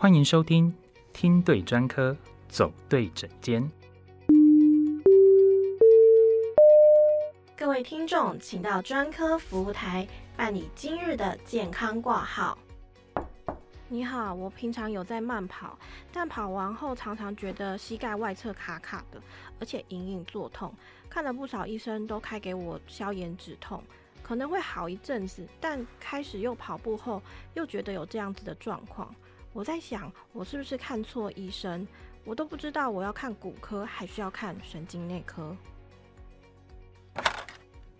[0.00, 0.72] 欢迎收听
[1.12, 2.16] 听对专科，
[2.48, 3.68] 走对诊间。
[7.56, 10.06] 各位听众，请到专科服务台
[10.36, 12.56] 办理今日的健康挂号。
[13.88, 15.76] 你好，我平常有在慢跑，
[16.12, 19.20] 但跑完后常常觉得膝盖外侧卡卡的，
[19.58, 20.72] 而且隐隐作痛。
[21.10, 23.82] 看了不少医生，都开给我消炎止痛，
[24.22, 27.20] 可能会好一阵子，但开始又跑步后，
[27.54, 29.12] 又觉得有这样子的状况。
[29.52, 31.86] 我在想，我是不是看错医生？
[32.24, 35.56] 我都不知道我要看骨科，还是要看神经内科。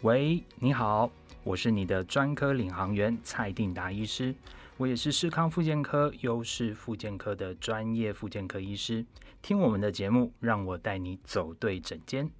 [0.02, 1.10] 喂，你好，
[1.42, 4.34] 我是你的专科领航员蔡定达医师，
[4.76, 9.04] 我也是视康复健科优势复健科的专业复健科医师。
[9.40, 12.30] 听我们的节目，让我带你走对诊间。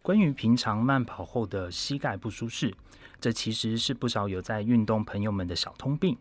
[0.00, 2.74] 关于平常慢跑后的膝盖不舒适，
[3.20, 6.16] 这其实是不少有在运动朋友们的小通病。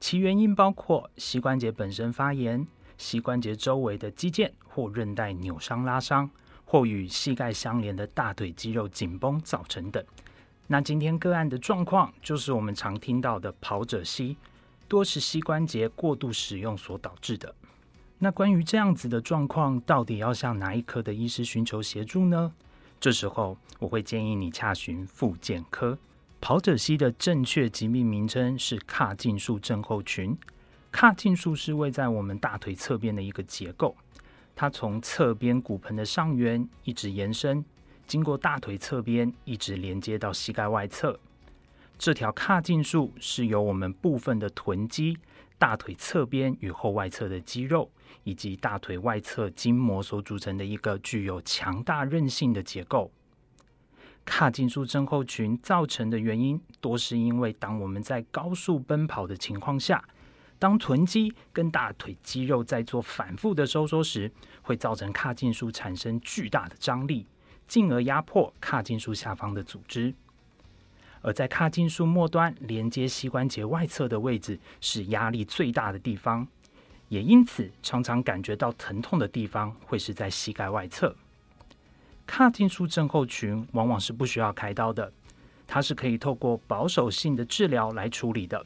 [0.00, 6.28] 其原因包括膝关节本身发炎、膝关节周围的肌腱或韧带扭伤拉伤，
[6.64, 10.02] 或与膝盖相连的大腿肌肉紧绷造成等。
[10.68, 14.38] 那今天个案的状况，就是我们常听到的跑者膝，
[14.88, 17.54] 多是膝关节过度使用所导致的。
[18.18, 22.52] 那关于这样子的状况，到底要向哪一科的医师寻求协助呢？
[22.98, 25.98] 这时候，我会建议你洽询复健科。
[26.40, 30.36] 跑者膝的正确疾病名称是髂胫束症候群。
[30.92, 33.94] 髂胫束是位在我们大腿侧边的一个结构，
[34.56, 37.64] 它从侧边骨盆的上缘一直延伸，
[38.06, 41.20] 经过大腿侧边，一直连接到膝盖外侧。
[41.98, 45.16] 这条髂胫束是由我们部分的臀肌、
[45.58, 47.90] 大腿侧边与后外侧的肌肉。
[48.24, 53.10] 以及大腿外侧筋膜所组成的一个具有强大韧性的结构。
[54.30, 60.02] 髂胫束症候群造成的原因，多是因为当我们在高速奔跑的情况下，
[60.56, 64.30] 当臀肌跟大腿肌肉在做反复的收缩时，
[64.62, 67.26] 会造成髂胫束产生巨大的张力，
[67.66, 70.14] 进而压迫髂胫束下方的组织。
[71.22, 76.46] 而在髂胫束末端连接膝关节外侧的位置，是压力最大的地方。
[77.08, 81.14] 也因此，常常感觉到疼痛的地方会是在膝盖外侧。
[82.30, 85.12] 髂胫束症候群往往是不需要开刀的，
[85.66, 88.64] 它是可以透过保守性的治疗来处理的。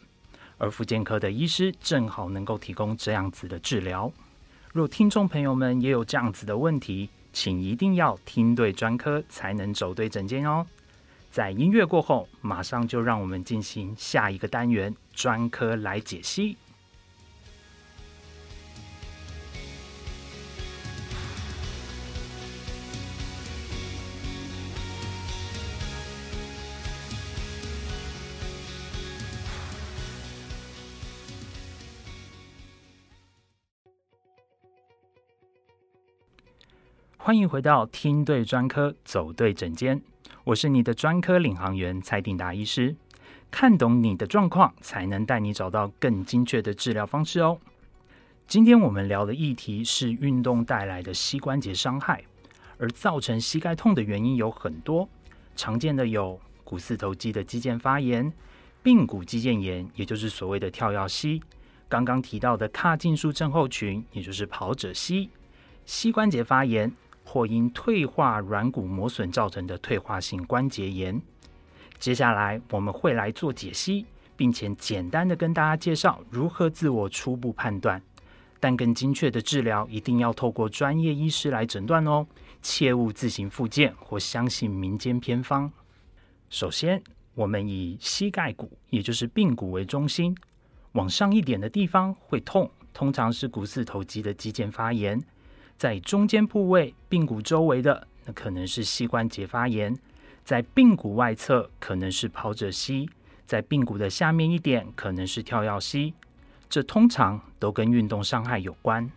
[0.59, 4.13] 而复健科的医师正好能够提供这样子的治疗。
[4.73, 10.65] 若听众朋友们也有这样子的问题，请一定要听对专科，才能走对诊间哦。
[11.31, 16.57] 在音乐过后，马上就让我们进行下一个单元——专科来解析。
[37.27, 39.99] 欢迎回到听对专科，走对诊间。
[40.45, 42.95] 我是你的专科领航员蔡定达医师。
[43.51, 47.59] 看懂你的状况，才能带你找到更精确的治疗方式哦。
[48.47, 52.23] 今天我们聊的议题是运动带来的膝关节伤害，
[52.77, 55.09] 而造成膝盖痛的原因有很多，
[55.57, 58.31] 常见的有股四头肌的肌腱发炎、
[58.83, 61.41] 髌骨肌腱炎，也就是所谓的跳跃膝；
[61.89, 65.31] 刚刚提到的髂胫束症候群，也就是跑者膝；
[65.87, 66.93] 膝关节发炎。
[67.25, 71.21] 或因退化软骨磨损造成的退化性关节炎。
[71.99, 78.01] 接下来我们会来做解析，并且简单的跟大家介绍如何自我初步判断。
[78.61, 82.27] 但更精确的治疗一定要透过专业医师来诊断哦，
[82.63, 85.71] 切勿自行复健或相信民间偏方。
[86.49, 87.03] 首先，
[87.35, 90.35] 我们以膝盖骨，也就是髌骨为中心，
[90.93, 95.21] 往上一点的地方会痛，通常是股四头肌的肌腱发炎。
[95.77, 99.93] 在中间部位髌骨周围的，那可能是膝关节发炎；
[100.45, 103.07] 在髌骨外侧可能是跑者膝；
[103.45, 106.15] 在髌骨的下面一点可能是跳跃膝。
[106.69, 109.11] 这通常都跟运动伤害有关。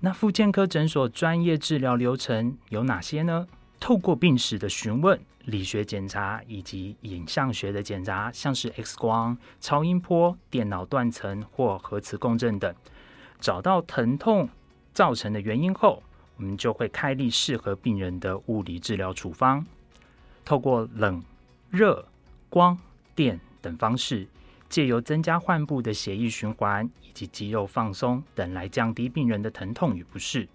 [0.00, 3.46] 那复健科诊所专业治疗流程有哪些呢？
[3.78, 12.74] 透过病史的询问、理学检查以及影像学的检查，像是 X 光、超音波、电脑断层或核磁共振等，
[13.38, 14.48] 找到疼痛。
[14.96, 16.02] 造成的原因后，
[16.38, 19.62] 我们就会开立适合病人的物理治疗处方，
[20.42, 21.22] 透过冷、
[21.68, 22.08] 热、
[22.48, 22.78] 光
[23.14, 24.26] 电等方式，
[24.70, 30.48] 借由增加患部的血液循环以及肌肉放松等来降低病人的疼痛与不适。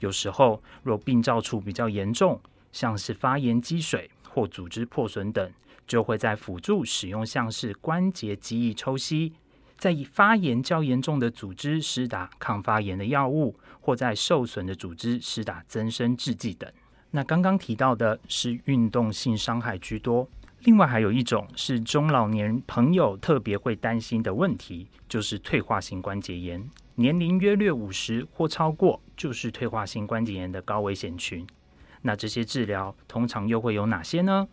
[0.00, 2.38] 有时候，若病灶处比较严重，
[2.72, 5.50] 像是发炎积水或组织破损等，
[5.86, 9.32] 就会在辅助使用像是关节记忆抽吸、
[9.78, 16.70] 在发炎较严重的组织施打抗发炎的药物，或在受损的组织施打增生制剂等。
[17.10, 20.28] 那刚刚提到的是运动性伤害居多，
[20.60, 26.70] 另外还有一种是中老年朋友特别会担心的问题，就是退化性关节炎。
[26.96, 31.46] 年龄约略五十或超过，就是退化性关节炎的高危险群。
[32.02, 34.46] 那这些治疗通常又会有哪些呢？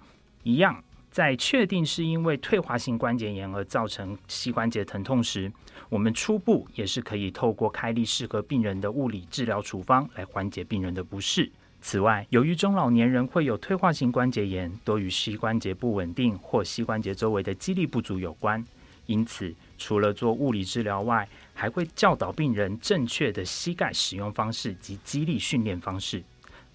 [0.43, 5.51] 一样，在确定是因为退化性关节炎而造成膝关节疼痛时，
[5.89, 11.49] 我们初步也是可以透过开立适合病人的物理治疗处方来缓解病人的不适。
[11.79, 18.61] 此外，由于中老年人会有退化性关节炎，多与膝关节不稳定或膝关节周围的肌力不足有关，
[19.05, 26.21] 因此除了做物理治疗外，还会教导病人正确的膝盖使用方式及肌力训练方式。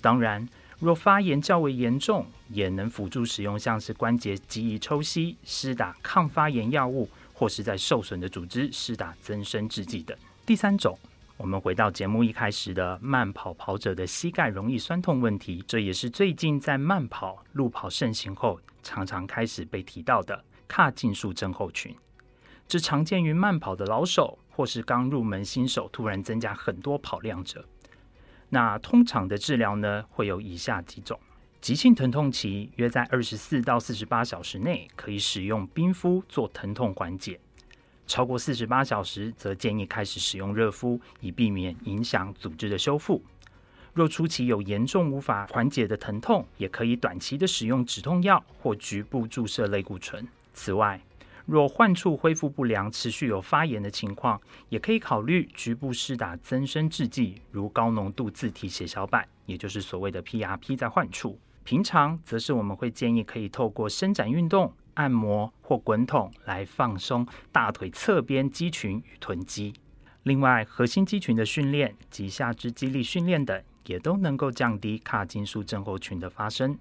[0.01, 0.49] 当然，
[0.79, 7.09] 若发炎较为严重，也能辅助使用像是关节极易抽吸、施打抗发炎药物，
[7.43, 10.17] 或是在受损的组织施打增生制剂等。
[10.47, 10.97] 第三种。
[11.39, 21.93] 我们回到节目一开始的慢跑跑者的膝盖容易酸痛问题，这也是最近在慢跑、路跑盛行后常常开始被提到的髂胫束症候群。
[22.69, 27.67] 这常见于慢跑的老手或是刚入门新手突然增加很多跑量者。
[28.51, 31.19] 那通常的治疗呢，会有以下几种：
[31.63, 37.39] 急性疼痛期约在二十四到四十八小时内，可以使用冰敷做疼痛缓解。
[38.05, 43.23] 超过四十八小时，则建议开始使用热敷，以避免影响组织的修复。
[43.95, 50.27] 若初期有严重无法缓解的疼痛，也可以短期的使用止痛药或局部注射类固醇。
[50.53, 51.01] 此外，
[51.47, 61.39] 若患处恢复不良，持续有发炎的情况，也可以考虑局部施打增生制剂，如高浓度自体血小板，也就是所谓的 PRP，在患处。
[61.65, 64.73] 平常则是我们会建议可以透过伸展运动。
[64.95, 69.73] 按摩或滚筒来放松大腿侧边肌群与臀肌。
[70.25, 76.79] 另外，核心肌群的训练及下肢肌力训练等，也都能够降低髂胫束症候群的发生。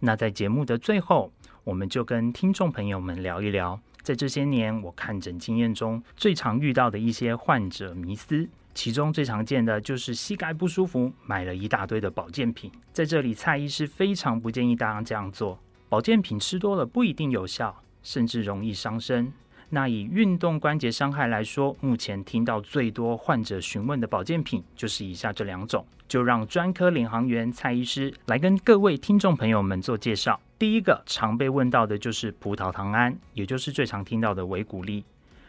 [0.00, 1.32] 那在节目的最后，
[1.64, 8.46] 我们就跟听众朋友们聊一聊，在这些年我看诊经验中最常遇到的一些患者迷思。
[8.76, 12.70] 其中最常见的就是膝盖不舒服，买了一大堆的保健品。
[12.92, 15.58] 在这里，蔡医师非常不建议大家这样做。
[15.88, 19.32] 保健品吃多了不一定有效，甚至容易伤身。
[19.70, 30.38] 那以运动关节伤害来说，目前听到最多患者询问的保健品就是以下这两种，就让专科领航员蔡医师来跟各位听众朋友们做介绍。
[30.58, 35.02] 第一个常被问到的就是葡萄糖胺，也就是最常听到的维骨力。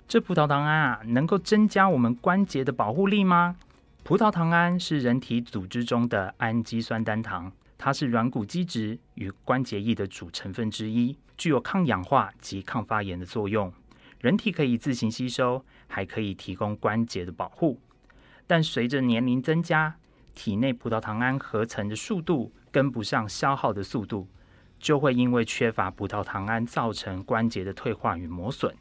[0.08, 3.58] 这葡萄糖胺啊，能够增加我们关节的保护力吗？
[4.06, 7.52] 葡萄糖胺是人体组织中的氨基酸单糖。
[7.78, 13.72] 它是软骨基质与关节液的主成分之一，具有抗氧化及抗发炎的作用。
[14.22, 17.78] 人体可以自行吸收，还可以提供关节的保护。
[18.48, 19.94] 但随着年龄增加，
[20.34, 24.26] 体内葡萄糖胺合成的速度跟不上消耗的速度，
[24.80, 28.74] 就会因为缺乏葡萄糖胺造成关节的退化与磨损。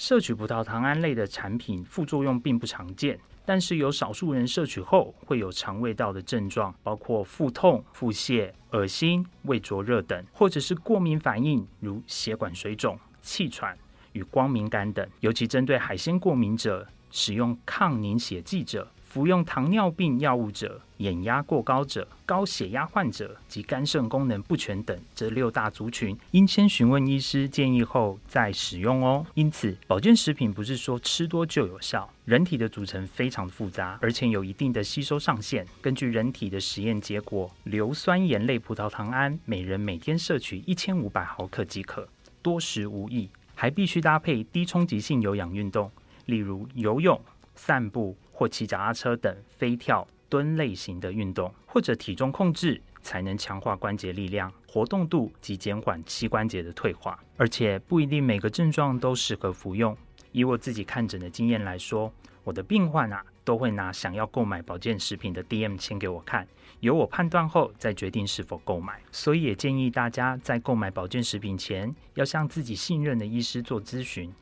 [0.00, 3.20] 摄取葡萄糖胺类的产品，副作用并不常见。
[3.44, 13.76] 但是有少数人摄取后会有肠胃道的症状，包括腹痛、腹泻、恶心、胃灼热等，或者是过敏反应，如血管水肿、气喘
[14.12, 15.06] 与光敏感等。
[15.20, 18.90] 尤其针对海鲜过敏者，使用抗凝血剂者。
[19.10, 29.26] 服用糖尿病药物者、眼压过高者、高血压患者及肝肾功能不全等这六大族群，应先询问医师建议后再使用哦。
[29.34, 35.66] 因此，保健食品不是说吃多就有效，人体的组成非常复杂，而且有一定的吸收上限。
[35.82, 42.06] 根据人体的实验结果，硫酸盐类葡萄糖胺，每人每天摄取一千五百毫克即可，
[42.42, 45.90] 多食无益，还必须搭配低冲击性有氧运动，
[46.26, 47.20] 例如游泳、
[47.56, 48.16] 散步。
[48.40, 57.22] 或骑脚踏车等飞跳、蹲类型的运动，或者体重控制，才能强化关节力量、活动度及减缓膝关节的退化。
[57.36, 59.94] 而且不一定每个症状都适合服用。
[60.32, 62.10] 以我自己看诊的经验来说，
[62.42, 66.48] 我的病患啊都会拿想要购买保健食品的 DM 签给我看，
[66.80, 69.02] 由我判断后再决定是否购买。
[69.12, 74.32] 所以也建议大家在购买保健食品前，要向自己信任的医师做咨询。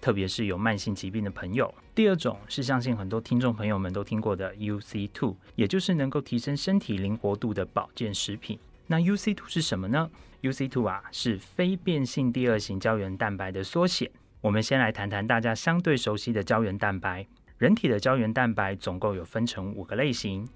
[0.00, 1.72] 特别是有慢性疾病的朋友。
[1.94, 8.58] 第二种是相信很多听众朋友们都听过的 UC Two，也就是能够提升身体灵活度的保健食品。
[8.86, 10.10] 那 UC Two 是什么呢
[10.42, 14.10] ？UC Two 啊是非变性第二型胶原蛋白的缩写。
[14.42, 17.26] 我们先来谈谈大家相对熟悉的胶原蛋白。
[17.58, 20.46] 人体的胶原蛋白总共有分成五个类型，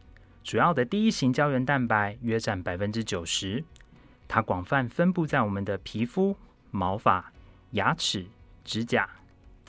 [0.45, 3.65] 主要的第一型胶原蛋白约占百分之九十，
[4.29, 6.37] 它广泛分布在我们的皮肤、
[6.71, 7.33] 毛发、
[7.71, 8.27] 牙齿、
[8.65, 9.09] 指甲。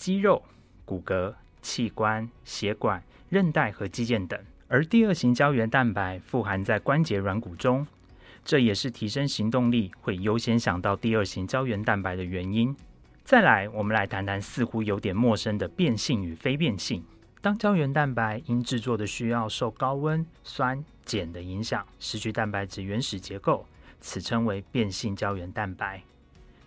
[0.02, 0.42] 肌肉、
[0.84, 1.32] 骨骼、
[1.62, 4.40] 器官、血管、韧带和肌腱等。
[4.68, 7.86] 而第二型胶原蛋白富含在关节软骨中，
[8.44, 12.76] 这也是提升行动力会优先想到第二型胶原蛋白的原因。
[13.24, 17.04] 再来，我们来谈谈似乎有点陌生的变性与非变性。
[17.40, 23.68] 当胶原蛋白因制作的需要受高温、酸、碱的影响，失去蛋白质原始结构，
[24.00, 26.02] 此称为变性胶原蛋白。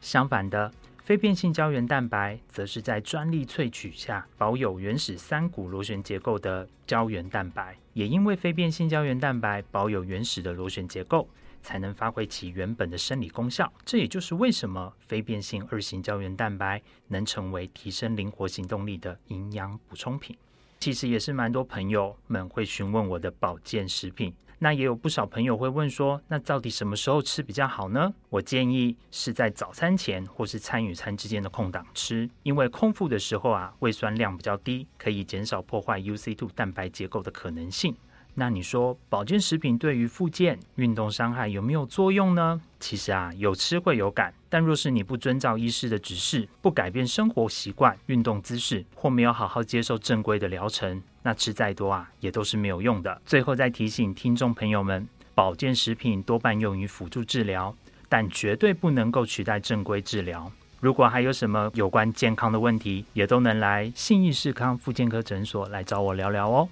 [0.01, 0.71] 相反的，
[1.05, 7.77] 非变性胶原蛋白则是在专利萃取下保有原始三股螺旋结构的胶原蛋白。
[7.93, 11.29] 也因为非变性胶原蛋白保有原始的螺旋结构，
[11.61, 13.71] 才能发挥其原本的生理功效。
[13.85, 20.35] 这也就是为什么非变性二型胶原蛋白能成为提升灵活行动力的营养补充品。
[20.81, 24.35] 其实也是蛮多朋友们会询问我的保健食品。
[24.65, 28.15] 那也有不少朋友会问说，那到底什么时候吃比较好呢？
[28.31, 37.95] 我建议是在早餐前或是餐与餐之间的空档吃，因为空腹的时候啊，胃酸量比较低，可以减少破坏 UC2 蛋白结构的可能性。
[38.37, 42.61] 那你说保健食品对于复健、运动伤害有没有作用呢？
[42.81, 53.23] 其实啊，有吃会有感，但若是你不遵照医师的指示，不改变生活习惯、运动姿势，或没有好好接受正规的疗程，那吃再多啊，也都是没有用的。
[53.25, 57.73] 最后再提醒听众朋友们，保健食品多半用于辅助治疗，
[58.09, 60.51] 但绝对不能够取代正规治疗。
[60.81, 66.69] 如果还有什么有关健康的问题，也都能来信义士康复健科诊所来找我聊聊哦。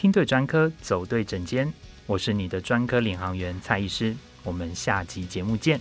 [0.00, 1.70] 听对专科，走对诊间，
[2.06, 5.78] 我是你的专科领航员蔡医师，我们下集节目见。